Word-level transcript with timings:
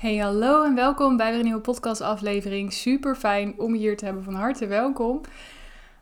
Hey, 0.00 0.16
hallo 0.16 0.64
en 0.64 0.74
welkom 0.74 1.16
bij 1.16 1.30
weer 1.30 1.38
een 1.38 1.44
nieuwe 1.44 1.60
podcastaflevering. 1.60 2.72
Super 2.72 3.16
fijn 3.16 3.54
om 3.58 3.72
je 3.72 3.78
hier 3.78 3.96
te 3.96 4.04
hebben. 4.04 4.24
Van 4.24 4.34
harte 4.34 4.66
welkom. 4.66 5.20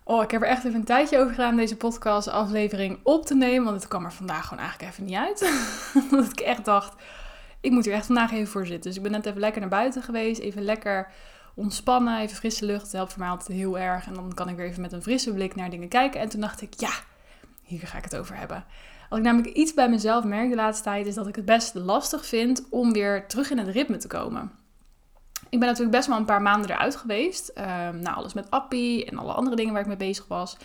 Oh, 0.04 0.22
ik 0.22 0.30
heb 0.30 0.42
er 0.42 0.48
echt 0.48 0.64
even 0.64 0.78
een 0.78 0.84
tijdje 0.84 1.18
over 1.18 1.34
gedaan 1.34 1.56
deze 1.56 1.76
podcastaflevering 1.76 2.98
op 3.02 3.26
te 3.26 3.34
nemen. 3.34 3.64
Want 3.64 3.76
het 3.76 3.88
kwam 3.88 4.04
er 4.04 4.12
vandaag 4.12 4.46
gewoon 4.46 4.62
eigenlijk 4.62 4.92
even 4.92 5.04
niet 5.04 5.14
uit. 5.14 5.52
Omdat 6.10 6.30
ik 6.30 6.40
echt 6.40 6.64
dacht, 6.64 7.02
ik 7.60 7.70
moet 7.70 7.84
hier 7.84 7.94
echt 7.94 8.06
vandaag 8.06 8.32
even 8.32 8.48
voor 8.48 8.66
zitten. 8.66 8.90
Dus 8.90 8.96
ik 8.96 9.02
ben 9.02 9.12
net 9.12 9.26
even 9.26 9.40
lekker 9.40 9.60
naar 9.60 9.70
buiten 9.70 10.02
geweest. 10.02 10.40
Even 10.40 10.62
lekker 10.62 11.08
ontspannen, 11.54 12.20
even 12.20 12.36
frisse 12.36 12.64
lucht. 12.64 12.82
Dat 12.82 12.92
helpt 12.92 13.12
voor 13.12 13.20
mij 13.20 13.30
altijd 13.30 13.58
heel 13.58 13.78
erg. 13.78 14.06
En 14.06 14.14
dan 14.14 14.34
kan 14.34 14.48
ik 14.48 14.56
weer 14.56 14.66
even 14.66 14.82
met 14.82 14.92
een 14.92 15.02
frisse 15.02 15.32
blik 15.32 15.54
naar 15.54 15.70
dingen 15.70 15.88
kijken. 15.88 16.20
En 16.20 16.28
toen 16.28 16.40
dacht 16.40 16.62
ik, 16.62 16.74
ja, 16.76 16.92
hier 17.68 17.86
ga 17.86 17.98
ik 17.98 18.04
het 18.04 18.16
over 18.16 18.36
hebben. 18.36 18.64
Als 19.08 19.18
ik 19.18 19.24
namelijk 19.24 19.54
iets 19.54 19.74
bij 19.74 19.88
mezelf 19.88 20.24
merk 20.24 20.50
de 20.50 20.56
laatste 20.56 20.84
tijd, 20.84 21.06
is 21.06 21.14
dat 21.14 21.26
ik 21.26 21.36
het 21.36 21.44
best 21.44 21.74
lastig 21.74 22.26
vind 22.26 22.66
om 22.70 22.92
weer 22.92 23.26
terug 23.26 23.50
in 23.50 23.58
het 23.58 23.68
ritme 23.68 23.96
te 23.96 24.08
komen. 24.08 24.50
Ik 25.48 25.58
ben 25.58 25.68
natuurlijk 25.68 25.96
best 25.96 26.08
wel 26.08 26.16
een 26.16 26.24
paar 26.24 26.42
maanden 26.42 26.70
eruit 26.70 26.96
geweest. 26.96 27.52
Uh, 27.58 27.64
nou, 27.88 28.16
alles 28.16 28.34
met 28.34 28.50
Appie 28.50 29.04
en 29.04 29.18
alle 29.18 29.32
andere 29.32 29.56
dingen 29.56 29.72
waar 29.72 29.82
ik 29.82 29.88
mee 29.88 29.96
bezig 29.96 30.26
was. 30.28 30.56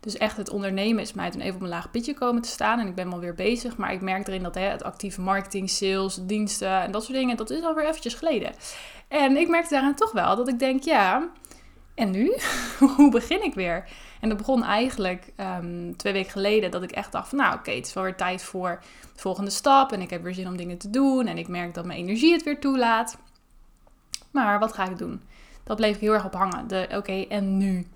Dus 0.00 0.16
echt 0.16 0.36
het 0.36 0.50
ondernemen 0.50 1.02
is 1.02 1.12
mij 1.12 1.30
toen 1.30 1.40
even 1.40 1.54
op 1.54 1.62
een 1.62 1.68
laag 1.68 1.90
pitje 1.90 2.14
komen 2.14 2.42
te 2.42 2.48
staan. 2.48 2.80
En 2.80 2.86
ik 2.86 2.94
ben 2.94 3.10
wel 3.10 3.20
weer 3.20 3.34
bezig. 3.34 3.76
Maar 3.76 3.92
ik 3.92 4.00
merk 4.00 4.28
erin 4.28 4.42
dat 4.42 4.54
hè, 4.54 4.60
het 4.60 4.82
actieve 4.82 5.20
marketing, 5.20 5.70
sales, 5.70 6.18
diensten 6.22 6.80
en 6.82 6.90
dat 6.90 7.04
soort 7.04 7.18
dingen, 7.18 7.36
dat 7.36 7.50
is 7.50 7.62
alweer 7.62 7.86
eventjes 7.86 8.14
geleden. 8.14 8.52
En 9.08 9.36
ik 9.36 9.48
merkte 9.48 9.74
daaraan 9.74 9.94
toch 9.94 10.12
wel 10.12 10.36
dat 10.36 10.48
ik 10.48 10.58
denk, 10.58 10.82
ja, 10.82 11.28
en 11.94 12.10
nu? 12.10 12.36
Hoe 12.96 13.10
begin 13.10 13.44
ik 13.44 13.54
weer? 13.54 13.88
En 14.20 14.28
dat 14.28 14.38
begon 14.38 14.64
eigenlijk 14.64 15.32
ehm, 15.36 15.92
twee 15.96 16.12
weken 16.12 16.30
geleden 16.30 16.70
dat 16.70 16.82
ik 16.82 16.90
echt 16.90 17.12
dacht 17.12 17.28
van 17.28 17.38
nou 17.38 17.54
oké, 17.54 17.70
het 17.70 17.86
is 17.86 17.92
wel 17.92 18.04
weer 18.04 18.16
tijd 18.16 18.42
voor 18.42 18.78
de 19.14 19.20
volgende 19.20 19.50
stap. 19.50 19.92
En 19.92 20.00
ik 20.00 20.10
heb 20.10 20.22
weer 20.22 20.34
zin 20.34 20.48
om 20.48 20.56
dingen 20.56 20.78
te 20.78 20.90
doen. 20.90 21.26
En 21.26 21.38
ik 21.38 21.48
merk 21.48 21.74
dat 21.74 21.84
mijn 21.84 21.98
energie 21.98 22.32
het 22.32 22.42
weer 22.42 22.60
toelaat. 22.60 23.18
Maar 24.30 24.58
wat 24.58 24.72
ga 24.72 24.84
ik 24.84 24.98
doen? 24.98 25.22
Dat 25.64 25.76
bleef 25.76 25.94
ik 25.94 26.00
heel 26.00 26.12
erg 26.12 26.24
op 26.24 26.34
hangen. 26.34 26.68
De 26.68 26.88
oké, 26.94 27.24
en 27.28 27.56
nu? 27.56 27.86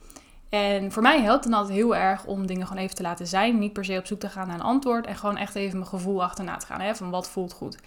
En 0.48 0.92
voor 0.92 1.02
mij 1.02 1.20
helpt 1.22 1.44
het 1.44 1.52
altijd 1.52 1.74
heel 1.74 1.96
erg 1.96 2.24
om 2.24 2.46
dingen 2.46 2.66
gewoon 2.66 2.82
even 2.82 2.94
te 2.94 3.02
laten 3.02 3.26
zijn. 3.26 3.58
Niet 3.58 3.72
per 3.72 3.84
se 3.84 3.98
op 3.98 4.06
zoek 4.06 4.20
te 4.20 4.28
gaan 4.28 4.46
naar 4.46 4.56
een 4.56 4.62
antwoord. 4.62 5.06
En 5.06 5.16
gewoon 5.16 5.36
echt 5.36 5.54
even 5.54 5.78
mijn 5.78 5.90
gevoel 5.90 6.22
achterna 6.22 6.56
te 6.56 6.66
gaan. 6.66 6.80
Hè? 6.80 6.94
Van 6.94 7.10
wat 7.10 7.30
voelt 7.30 7.52
goed. 7.52 7.78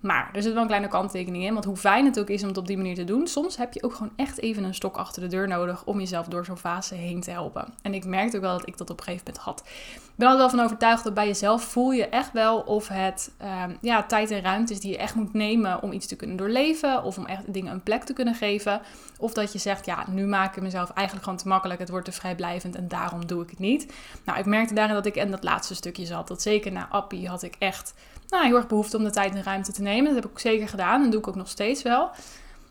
Maar 0.00 0.30
er 0.32 0.42
zit 0.42 0.52
wel 0.52 0.60
een 0.62 0.68
kleine 0.68 0.88
kanttekening 0.88 1.44
in. 1.44 1.52
Want 1.52 1.64
hoe 1.64 1.76
fijn 1.76 2.04
het 2.04 2.20
ook 2.20 2.28
is 2.28 2.42
om 2.42 2.48
het 2.48 2.56
op 2.56 2.66
die 2.66 2.76
manier 2.76 2.94
te 2.94 3.04
doen, 3.04 3.26
soms 3.26 3.56
heb 3.56 3.72
je 3.72 3.82
ook 3.82 3.94
gewoon 3.94 4.12
echt 4.16 4.40
even 4.40 4.64
een 4.64 4.74
stok 4.74 4.96
achter 4.96 5.22
de 5.22 5.28
deur 5.28 5.48
nodig 5.48 5.84
om 5.84 5.98
jezelf 5.98 6.26
door 6.26 6.44
zo'n 6.44 6.56
fase 6.56 6.94
heen 6.94 7.20
te 7.20 7.30
helpen. 7.30 7.74
En 7.82 7.94
ik 7.94 8.04
merkte 8.04 8.36
ook 8.36 8.42
wel 8.42 8.58
dat 8.58 8.68
ik 8.68 8.76
dat 8.76 8.90
op 8.90 8.98
een 8.98 9.04
gegeven 9.04 9.24
moment 9.26 9.44
had. 9.44 9.62
Ik 9.94 10.26
ben 10.26 10.28
altijd 10.28 10.50
wel 10.50 10.58
van 10.58 10.66
overtuigd 10.66 11.04
dat 11.04 11.14
bij 11.14 11.26
jezelf 11.26 11.62
voel 11.62 11.90
je 11.90 12.08
echt 12.08 12.32
wel 12.32 12.60
of 12.60 12.88
het 12.88 13.32
um, 13.64 13.76
ja, 13.80 14.02
tijd 14.02 14.30
en 14.30 14.42
ruimte 14.42 14.72
is 14.72 14.80
die 14.80 14.90
je 14.90 14.98
echt 14.98 15.14
moet 15.14 15.32
nemen 15.32 15.82
om 15.82 15.92
iets 15.92 16.06
te 16.06 16.16
kunnen 16.16 16.36
doorleven. 16.36 17.02
Of 17.02 17.18
om 17.18 17.26
echt 17.26 17.52
dingen 17.52 17.72
een 17.72 17.82
plek 17.82 18.04
te 18.04 18.12
kunnen 18.12 18.34
geven. 18.34 18.80
Of 19.18 19.32
dat 19.32 19.52
je 19.52 19.58
zegt, 19.58 19.86
ja, 19.86 20.04
nu 20.08 20.26
maak 20.26 20.56
ik 20.56 20.62
mezelf 20.62 20.90
eigenlijk 20.90 21.24
gewoon 21.24 21.42
te 21.42 21.48
makkelijk. 21.48 21.80
Het 21.80 21.88
wordt 21.88 22.04
te 22.04 22.12
vrijblijvend 22.12 22.76
en 22.76 22.88
daarom 22.88 23.26
doe 23.26 23.42
ik 23.42 23.50
het 23.50 23.58
niet. 23.58 23.92
Nou, 24.24 24.38
ik 24.38 24.46
merkte 24.46 24.74
daarin 24.74 24.94
dat 24.94 25.06
ik 25.06 25.16
in 25.16 25.30
dat 25.30 25.44
laatste 25.44 25.74
stukje 25.74 26.06
zat. 26.06 26.28
Dat 26.28 26.42
zeker 26.42 26.72
na 26.72 26.88
Appie 26.90 27.28
had 27.28 27.42
ik 27.42 27.56
echt 27.58 27.94
nou, 28.30 28.46
heel 28.46 28.56
erg 28.56 28.66
behoefte 28.66 28.96
om 28.96 29.04
de 29.04 29.10
tijd 29.10 29.34
en 29.34 29.42
ruimte 29.42 29.72
te 29.72 29.82
nemen. 29.82 30.04
Dat 30.04 30.14
heb 30.14 30.24
ik 30.24 30.30
ook 30.30 30.40
zeker 30.40 30.68
gedaan 30.68 31.02
en 31.02 31.10
doe 31.10 31.20
ik 31.20 31.28
ook 31.28 31.34
nog 31.36 31.48
steeds 31.48 31.82
wel. 31.82 32.10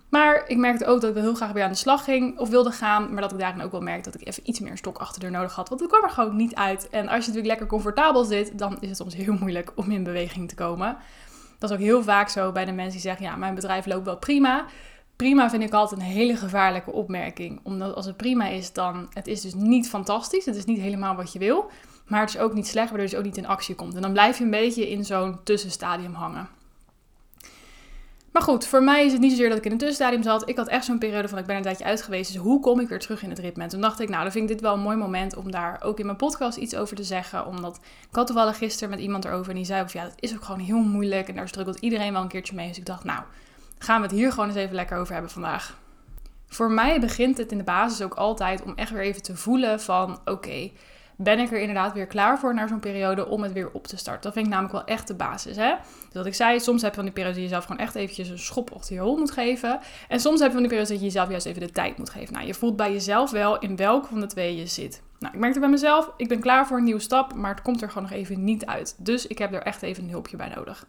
Maar 0.10 0.44
ik 0.48 0.58
merkte 0.58 0.86
ook 0.86 1.02
dat 1.02 1.16
ik 1.16 1.22
heel 1.22 1.34
graag 1.34 1.52
weer 1.52 1.64
aan 1.64 1.72
de 1.72 1.76
slag 1.76 2.04
ging 2.04 2.40
of 2.40 2.50
wilde 2.50 2.72
gaan. 2.72 3.14
Maar 3.14 3.22
dat 3.22 3.32
ik 3.32 3.40
daarin 3.40 3.62
ook 3.62 3.72
wel 3.72 3.82
merkte 3.82 4.12
dat 4.12 4.22
ik 4.22 4.28
even 4.28 4.50
iets 4.50 4.60
meer 4.60 4.78
stok 4.78 4.98
achter 4.98 5.22
de 5.22 5.30
nodig 5.30 5.56
had. 5.56 5.70
Want 5.70 5.82
het 5.82 5.90
kwam 5.90 6.04
er 6.04 6.10
gewoon 6.10 6.36
niet 6.36 6.56
uit. 6.56 6.90
En 6.90 7.02
als 7.02 7.10
je 7.10 7.16
natuurlijk 7.16 7.46
lekker 7.46 7.68
comfortabel 7.68 8.24
zit, 8.24 8.58
dan 8.58 8.78
is 8.80 8.88
het 8.88 8.98
soms 8.98 9.16
heel 9.16 9.34
moeilijk 9.40 9.72
om 9.76 9.92
in 9.92 10.04
beweging 10.04 10.50
te 10.50 10.56
komen. 10.56 10.98
Dat 11.60 11.70
is 11.70 11.76
ook 11.76 11.82
heel 11.82 12.04
vaak 12.04 12.30
zo 12.30 12.52
bij 12.52 12.66
de 12.66 12.72
mensen 12.72 12.92
die 12.92 13.02
zeggen: 13.02 13.26
Ja, 13.26 13.36
mijn 13.36 13.56
bedrijf 13.56 13.86
loopt 13.86 14.06
wel 14.06 14.18
prima. 14.18 14.66
Prima 15.16 15.50
vind 15.50 15.64
ik 15.64 15.74
altijd 15.74 16.00
een 16.00 16.06
hele 16.06 16.36
gevaarlijke 16.36 16.92
opmerking. 16.92 17.60
Omdat 17.64 17.96
als 17.96 18.06
het 18.06 18.18
prima 18.18 18.48
is, 18.48 18.74
dan 18.74 19.08
het 19.14 19.28
is 19.28 19.42
dus 19.42 19.54
niet 19.54 19.90
fantastisch. 19.90 20.46
Het 20.46 20.56
is 20.56 20.66
niet 20.66 20.80
helemaal 20.80 21.16
wat 21.16 21.34
je 21.34 21.40
wil. 21.40 21.72
Maar 22.10 22.20
het 22.20 22.30
is 22.30 22.38
ook 22.38 22.54
niet 22.54 22.68
slecht, 22.68 22.90
waardoor 22.90 23.06
je 23.06 23.12
dus 23.12 23.20
ook 23.20 23.26
niet 23.26 23.38
in 23.38 23.48
actie 23.48 23.76
komt. 23.76 23.96
En 23.96 24.02
dan 24.02 24.12
blijf 24.12 24.38
je 24.38 24.44
een 24.44 24.50
beetje 24.50 24.90
in 24.90 25.06
zo'n 25.06 25.40
tussenstadium 25.44 26.14
hangen. 26.14 26.50
Maar 28.32 28.42
goed, 28.42 28.66
voor 28.66 28.84
mij 28.84 29.06
is 29.06 29.12
het 29.12 29.22
niet 29.22 29.32
zozeer 29.32 29.50
dat 29.50 29.58
ik 29.58 29.66
in 29.66 29.72
een 29.72 29.78
tussenstadium 29.78 30.24
zat. 30.24 30.50
Ik 30.50 30.58
had 30.58 30.68
echt 30.68 30.86
zo'n 30.86 30.98
periode 30.98 31.28
van 31.28 31.38
ik 31.38 31.46
ben 31.46 31.56
een 31.56 31.62
tijdje 31.62 31.84
uit 31.84 32.02
geweest. 32.02 32.34
Dus 32.34 32.42
hoe 32.42 32.60
kom 32.60 32.80
ik 32.80 32.90
weer 32.90 33.00
terug 33.00 33.24
in 33.24 33.30
het 33.30 33.40
ritme? 33.40 33.64
En 33.64 33.70
toen 33.70 33.82
dacht 33.82 34.00
ik, 34.00 34.10
nou, 34.10 34.24
dan 34.24 34.32
vind 34.32 34.50
ik 34.50 34.56
dit 34.56 34.62
wel 34.62 34.74
een 34.74 34.80
mooi 34.80 34.98
moment 34.98 35.36
om 35.36 35.52
daar 35.52 35.82
ook 35.84 36.00
in 36.00 36.06
mijn 36.06 36.18
podcast 36.18 36.58
iets 36.58 36.76
over 36.76 36.96
te 36.96 37.04
zeggen. 37.04 37.46
Omdat 37.46 37.80
ik 38.10 38.16
had 38.16 38.28
toevallig 38.28 38.58
gisteren 38.58 38.90
met 38.90 39.00
iemand 39.00 39.26
erover 39.26 39.50
en 39.50 39.56
die 39.56 39.66
zei 39.66 39.82
ook, 39.82 39.90
ja, 39.90 40.04
dat 40.04 40.14
is 40.16 40.36
ook 40.36 40.44
gewoon 40.44 40.60
heel 40.60 40.80
moeilijk. 40.80 41.28
En 41.28 41.36
daar 41.36 41.48
struggelt 41.48 41.80
iedereen 41.80 42.14
wel 42.14 42.22
een 42.22 42.28
keertje 42.28 42.56
mee. 42.56 42.68
Dus 42.68 42.78
ik 42.78 42.86
dacht, 42.86 43.04
nou, 43.04 43.22
gaan 43.78 44.02
we 44.02 44.08
het 44.08 44.16
hier 44.16 44.32
gewoon 44.32 44.48
eens 44.48 44.58
even 44.58 44.76
lekker 44.76 44.98
over 44.98 45.14
hebben 45.14 45.32
vandaag. 45.32 45.78
Voor 46.48 46.72
mij 46.72 47.00
begint 47.00 47.38
het 47.38 47.52
in 47.52 47.58
de 47.58 47.64
basis 47.64 48.02
ook 48.02 48.14
altijd 48.14 48.62
om 48.62 48.74
echt 48.76 48.92
weer 48.92 49.02
even 49.02 49.22
te 49.22 49.36
voelen 49.36 49.82
van, 49.82 50.20
oké, 50.26 50.72
ben 51.22 51.40
ik 51.40 51.52
er 51.52 51.60
inderdaad 51.60 51.94
weer 51.94 52.08
klaar 52.08 52.40
voor 52.40 52.54
naar 52.54 52.68
zo'n 52.68 52.80
periode 52.80 53.28
om 53.28 53.44
het 53.44 53.52
weer 53.52 53.72
op 53.72 53.88
te 53.88 53.98
starten. 53.98 54.22
Dat 54.22 54.34
vind 54.34 54.46
ik 54.46 54.52
namelijk 54.52 54.74
wel 54.74 54.86
echt 54.86 55.08
de 55.08 55.16
basis. 55.16 55.56
Hè? 55.56 55.74
Dus 56.06 56.14
wat 56.14 56.26
ik 56.26 56.34
zei, 56.34 56.60
soms 56.60 56.82
heb 56.82 56.90
je 56.90 56.96
van 56.96 57.06
die 57.06 57.14
periode 57.14 57.36
dat 57.36 57.44
je 57.44 57.50
jezelf 57.50 57.66
gewoon 57.66 57.86
echt 57.86 57.96
eventjes 57.96 58.30
een 58.30 58.40
schop 58.40 58.72
op 58.72 58.84
je 58.84 59.00
hol 59.00 59.18
moet 59.18 59.32
geven. 59.32 59.80
En 60.08 60.20
soms 60.20 60.40
heb 60.40 60.48
je 60.48 60.54
van 60.54 60.62
die 60.62 60.70
periode 60.70 60.90
dat 60.90 61.00
je 61.00 61.06
jezelf 61.06 61.30
juist 61.30 61.46
even 61.46 61.62
de 61.62 61.72
tijd 61.72 61.98
moet 61.98 62.10
geven. 62.10 62.34
Nou, 62.34 62.46
je 62.46 62.54
voelt 62.54 62.76
bij 62.76 62.92
jezelf 62.92 63.32
wel 63.32 63.60
in 63.60 63.76
welke 63.76 64.08
van 64.08 64.20
de 64.20 64.26
twee 64.26 64.56
je 64.56 64.66
zit. 64.68 65.02
Nou, 65.20 65.34
ik 65.34 65.40
merkte 65.40 65.60
bij 65.60 65.70
mezelf, 65.70 66.12
ik 66.18 66.28
ben 66.28 66.40
klaar 66.40 66.68
voor 66.68 66.78
een 66.78 66.84
nieuwe 66.84 67.00
stap, 67.00 67.34
maar 67.34 67.52
het 67.52 67.62
komt 67.62 67.82
er 67.82 67.88
gewoon 67.88 68.04
nog 68.04 68.18
even 68.18 68.44
niet 68.44 68.66
uit. 68.66 68.96
Dus 68.98 69.28
ik 69.28 69.38
heb 69.38 69.54
er 69.54 69.62
echt 69.62 69.82
even 69.82 70.04
een 70.04 70.10
hulpje 70.10 70.38
bij 70.38 70.52
nodig. 70.56 70.86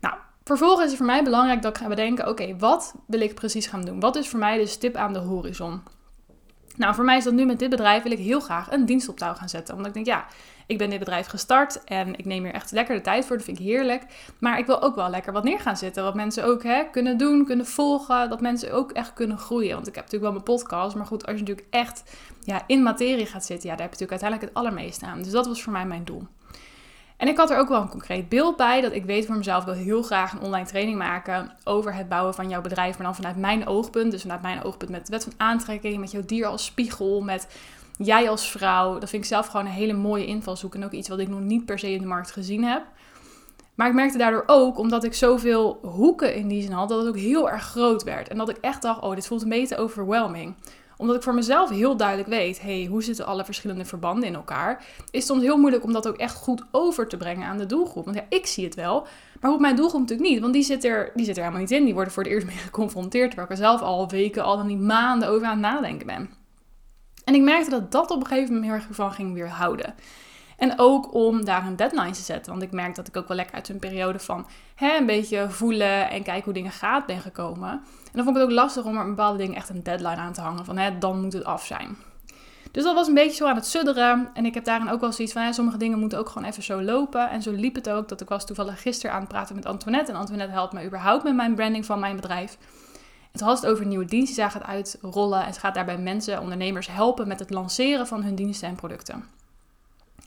Nou, 0.00 0.14
vervolgens 0.44 0.82
is 0.82 0.88
het 0.88 0.96
voor 0.96 1.06
mij 1.06 1.22
belangrijk 1.22 1.62
dat 1.62 1.76
ik 1.76 1.82
ga 1.82 1.88
bedenken, 1.88 2.28
oké, 2.28 2.56
wat 2.56 2.94
wil 3.06 3.20
ik 3.20 3.34
precies 3.34 3.66
gaan 3.66 3.82
doen? 3.84 4.00
Wat 4.00 4.16
is 4.16 4.28
voor 4.28 4.38
mij 4.38 4.58
de 4.58 4.66
stip 4.66 4.96
aan 4.96 5.12
de 5.12 5.18
horizon? 5.18 5.82
Nou, 6.80 6.94
voor 6.94 7.04
mij 7.04 7.16
is 7.16 7.24
dat 7.24 7.32
nu 7.32 7.44
met 7.44 7.58
dit 7.58 7.70
bedrijf 7.70 8.02
wil 8.02 8.12
ik 8.12 8.18
heel 8.18 8.40
graag 8.40 8.72
een 8.72 8.86
dienst 8.86 9.08
op 9.08 9.16
touw 9.16 9.34
gaan 9.34 9.48
zetten. 9.48 9.74
Omdat 9.74 9.88
ik 9.88 9.94
denk, 9.94 10.06
ja, 10.06 10.26
ik 10.66 10.78
ben 10.78 10.90
dit 10.90 10.98
bedrijf 10.98 11.26
gestart 11.26 11.84
en 11.84 12.18
ik 12.18 12.24
neem 12.24 12.44
hier 12.44 12.52
echt 12.52 12.70
lekker 12.70 12.94
de 12.94 13.00
tijd 13.00 13.26
voor. 13.26 13.36
Dat 13.36 13.44
vind 13.44 13.58
ik 13.58 13.64
heerlijk. 13.64 14.02
Maar 14.38 14.58
ik 14.58 14.66
wil 14.66 14.82
ook 14.82 14.94
wel 14.94 15.10
lekker 15.10 15.32
wat 15.32 15.44
neer 15.44 15.60
gaan 15.60 15.76
zetten. 15.76 16.02
Wat 16.02 16.14
mensen 16.14 16.44
ook 16.44 16.62
hè, 16.62 16.84
kunnen 16.90 17.16
doen, 17.16 17.44
kunnen 17.44 17.66
volgen. 17.66 18.28
Dat 18.28 18.40
mensen 18.40 18.72
ook 18.72 18.92
echt 18.92 19.12
kunnen 19.12 19.38
groeien. 19.38 19.74
Want 19.74 19.86
ik 19.86 19.94
heb 19.94 20.04
natuurlijk 20.04 20.32
wel 20.32 20.42
mijn 20.42 20.58
podcast. 20.58 20.96
Maar 20.96 21.06
goed, 21.06 21.26
als 21.26 21.34
je 21.34 21.40
natuurlijk 21.40 21.66
echt 21.70 22.02
ja, 22.40 22.62
in 22.66 22.82
materie 22.82 23.26
gaat 23.26 23.44
zitten, 23.44 23.68
ja, 23.68 23.76
daar 23.76 23.86
heb 23.86 23.94
je 23.94 24.04
natuurlijk 24.04 24.22
uiteindelijk 24.22 24.50
het 24.50 24.54
allermeeste 24.54 25.06
aan. 25.06 25.22
Dus 25.22 25.32
dat 25.32 25.46
was 25.46 25.62
voor 25.62 25.72
mij 25.72 25.86
mijn 25.86 26.04
doel. 26.04 26.26
En 27.20 27.28
ik 27.28 27.36
had 27.36 27.50
er 27.50 27.58
ook 27.58 27.68
wel 27.68 27.80
een 27.80 27.88
concreet 27.88 28.28
beeld 28.28 28.56
bij 28.56 28.80
dat 28.80 28.92
ik 28.92 29.04
weet 29.04 29.26
voor 29.26 29.36
mezelf, 29.36 29.64
wil 29.64 29.74
heel 29.74 30.02
graag 30.02 30.32
een 30.32 30.40
online 30.40 30.66
training 30.66 30.98
maken 30.98 31.50
over 31.64 31.94
het 31.94 32.08
bouwen 32.08 32.34
van 32.34 32.48
jouw 32.48 32.60
bedrijf, 32.60 32.96
maar 32.96 33.06
dan 33.06 33.14
vanuit 33.14 33.36
mijn 33.36 33.66
oogpunt. 33.66 34.10
Dus 34.10 34.20
vanuit 34.20 34.42
mijn 34.42 34.64
oogpunt 34.64 34.90
met 34.90 35.06
de 35.06 35.12
wet 35.12 35.22
van 35.24 35.32
aantrekking, 35.36 35.98
met 35.98 36.10
jouw 36.10 36.24
dier 36.26 36.46
als 36.46 36.64
spiegel, 36.64 37.20
met 37.20 37.46
jij 37.98 38.30
als 38.30 38.50
vrouw. 38.50 38.98
Dat 38.98 39.08
vind 39.08 39.22
ik 39.22 39.28
zelf 39.28 39.46
gewoon 39.46 39.66
een 39.66 39.72
hele 39.72 39.92
mooie 39.92 40.26
invalshoek 40.26 40.74
en 40.74 40.84
ook 40.84 40.92
iets 40.92 41.08
wat 41.08 41.18
ik 41.18 41.28
nog 41.28 41.40
niet 41.40 41.64
per 41.64 41.78
se 41.78 41.92
in 41.92 42.00
de 42.00 42.06
markt 42.06 42.30
gezien 42.30 42.64
heb. 42.64 42.82
Maar 43.74 43.88
ik 43.88 43.94
merkte 43.94 44.18
daardoor 44.18 44.44
ook, 44.46 44.78
omdat 44.78 45.04
ik 45.04 45.14
zoveel 45.14 45.78
hoeken 45.82 46.34
in 46.34 46.48
die 46.48 46.62
zin 46.62 46.72
had, 46.72 46.88
dat 46.88 46.98
het 46.98 47.08
ook 47.08 47.18
heel 47.18 47.50
erg 47.50 47.62
groot 47.62 48.02
werd. 48.02 48.28
En 48.28 48.38
dat 48.38 48.48
ik 48.48 48.56
echt 48.60 48.82
dacht, 48.82 49.00
oh, 49.00 49.14
dit 49.14 49.26
voelt 49.26 49.42
een 49.42 49.48
beetje 49.48 49.76
overwhelming 49.76 50.54
omdat 51.00 51.16
ik 51.16 51.22
voor 51.22 51.34
mezelf 51.34 51.70
heel 51.70 51.96
duidelijk 51.96 52.28
weet, 52.28 52.60
hey, 52.60 52.86
hoe 52.90 53.02
zitten 53.02 53.26
alle 53.26 53.44
verschillende 53.44 53.84
verbanden 53.84 54.28
in 54.28 54.34
elkaar, 54.34 54.84
is 54.96 55.06
het 55.10 55.24
soms 55.24 55.42
heel 55.42 55.58
moeilijk 55.58 55.84
om 55.84 55.92
dat 55.92 56.08
ook 56.08 56.16
echt 56.16 56.34
goed 56.34 56.62
over 56.70 57.08
te 57.08 57.16
brengen 57.16 57.46
aan 57.46 57.58
de 57.58 57.66
doelgroep. 57.66 58.04
Want 58.04 58.16
ja, 58.16 58.24
ik 58.28 58.46
zie 58.46 58.64
het 58.64 58.74
wel, 58.74 59.06
maar 59.40 59.52
op 59.52 59.60
mijn 59.60 59.76
doelgroep 59.76 60.00
natuurlijk 60.00 60.28
niet, 60.28 60.40
want 60.40 60.52
die 60.52 60.62
zit, 60.62 60.84
er, 60.84 61.10
die 61.14 61.24
zit 61.24 61.36
er 61.36 61.42
helemaal 61.42 61.62
niet 61.62 61.70
in. 61.70 61.84
Die 61.84 61.94
worden 61.94 62.12
voor 62.12 62.22
het 62.22 62.32
eerst 62.32 62.46
mee 62.52 62.56
geconfronteerd, 62.56 63.26
terwijl 63.26 63.50
ik 63.50 63.58
er 63.58 63.64
zelf 63.64 63.80
al 63.80 64.08
weken, 64.08 64.44
al 64.44 64.56
dan 64.56 64.66
niet 64.66 64.80
maanden 64.80 65.28
over 65.28 65.46
aan 65.46 65.62
het 65.62 65.72
nadenken 65.72 66.06
ben. 66.06 66.30
En 67.24 67.34
ik 67.34 67.42
merkte 67.42 67.70
dat 67.70 67.92
dat 67.92 68.10
op 68.10 68.20
een 68.20 68.26
gegeven 68.26 68.54
moment 68.54 68.72
heel 68.72 68.80
erg 68.80 68.86
van 68.90 69.12
ging 69.12 69.34
weerhouden. 69.34 69.94
En 70.60 70.72
ook 70.76 71.14
om 71.14 71.44
daar 71.44 71.66
een 71.66 71.76
deadline 71.76 72.10
te 72.10 72.20
zetten. 72.20 72.52
Want 72.52 72.62
ik 72.64 72.72
merk 72.72 72.94
dat 72.94 73.08
ik 73.08 73.16
ook 73.16 73.28
wel 73.28 73.36
lekker 73.36 73.54
uit 73.54 73.68
een 73.68 73.78
periode 73.78 74.18
van 74.18 74.46
hè, 74.74 74.96
een 74.96 75.06
beetje 75.06 75.50
voelen 75.50 76.10
en 76.10 76.22
kijken 76.22 76.44
hoe 76.44 76.52
dingen 76.52 76.70
gaat 76.70 77.06
ben 77.06 77.20
gekomen. 77.20 77.70
En 77.70 78.12
dan 78.12 78.24
vond 78.24 78.36
ik 78.36 78.42
het 78.42 78.50
ook 78.50 78.56
lastig 78.56 78.84
om 78.84 78.96
er 78.96 79.06
bepaalde 79.06 79.38
dingen 79.38 79.56
echt 79.56 79.68
een 79.68 79.82
deadline 79.82 80.16
aan 80.16 80.32
te 80.32 80.40
hangen. 80.40 80.64
Van 80.64 80.76
hè, 80.76 80.98
dan 80.98 81.20
moet 81.20 81.32
het 81.32 81.44
af 81.44 81.66
zijn. 81.66 81.96
Dus 82.70 82.84
dat 82.84 82.94
was 82.94 83.08
een 83.08 83.14
beetje 83.14 83.36
zo 83.36 83.46
aan 83.46 83.54
het 83.54 83.66
sudderen. 83.66 84.30
En 84.34 84.46
ik 84.46 84.54
heb 84.54 84.64
daarin 84.64 84.90
ook 84.90 85.00
wel 85.00 85.12
zoiets 85.12 85.34
van, 85.34 85.42
hè, 85.42 85.52
sommige 85.52 85.78
dingen 85.78 85.98
moeten 85.98 86.18
ook 86.18 86.28
gewoon 86.28 86.48
even 86.48 86.62
zo 86.62 86.82
lopen. 86.82 87.30
En 87.30 87.42
zo 87.42 87.52
liep 87.52 87.74
het 87.74 87.90
ook, 87.90 88.08
dat 88.08 88.20
ik 88.20 88.28
was 88.28 88.46
toevallig 88.46 88.82
gisteren 88.82 89.14
aan 89.14 89.20
het 89.20 89.28
praten 89.28 89.54
met 89.54 89.66
Antoinette. 89.66 90.12
En 90.12 90.18
Antoinette 90.18 90.52
helpt 90.52 90.72
me 90.72 90.84
überhaupt 90.84 91.24
met 91.24 91.34
mijn 91.34 91.54
branding 91.54 91.86
van 91.86 92.00
mijn 92.00 92.16
bedrijf. 92.16 92.58
Het 93.32 93.40
had 93.40 93.60
het 93.60 93.70
over 93.70 93.86
nieuwe 93.86 94.04
dienst 94.04 94.26
die 94.26 94.34
zij 94.34 94.50
gaat 94.50 94.64
uitrollen. 94.64 95.44
En 95.44 95.54
ze 95.54 95.60
gaat 95.60 95.74
daarbij 95.74 95.98
mensen, 95.98 96.40
ondernemers 96.40 96.86
helpen 96.86 97.28
met 97.28 97.38
het 97.38 97.50
lanceren 97.50 98.06
van 98.06 98.22
hun 98.22 98.34
diensten 98.34 98.68
en 98.68 98.74
producten. 98.74 99.39